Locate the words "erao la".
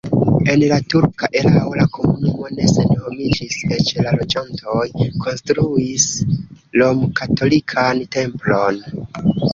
1.41-1.83